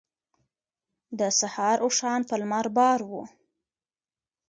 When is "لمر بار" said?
2.41-2.99